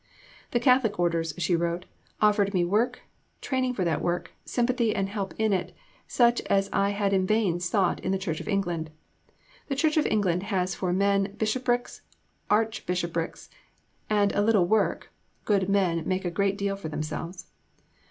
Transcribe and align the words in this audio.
"The 0.49 0.59
Catholic 0.59 0.97
orders," 0.99 1.35
she 1.37 1.55
wrote, 1.55 1.85
"offered 2.19 2.55
me 2.55 2.65
work, 2.65 3.01
training 3.39 3.75
for 3.75 3.83
that 3.85 4.01
work, 4.01 4.31
sympathy 4.45 4.95
and 4.95 5.07
help 5.07 5.35
in 5.37 5.53
it, 5.53 5.75
such 6.07 6.41
as 6.49 6.71
I 6.73 6.89
had 6.89 7.13
in 7.13 7.27
vain 7.27 7.59
sought 7.59 7.99
in 7.99 8.11
the 8.11 8.17
Church 8.17 8.39
of 8.41 8.47
England. 8.47 8.89
The 9.67 9.75
Church 9.75 9.97
of 9.97 10.07
England 10.07 10.41
has 10.49 10.73
for 10.73 10.91
men 10.91 11.35
bishoprics, 11.37 12.01
archbishoprics, 12.49 13.51
and 14.09 14.31
a 14.33 14.41
little 14.41 14.65
work 14.65 15.11
(good 15.45 15.69
men 15.69 16.01
make 16.07 16.25
a 16.25 16.31
great 16.31 16.57
deal 16.57 16.75
for 16.75 16.89
themselves). 16.89 17.45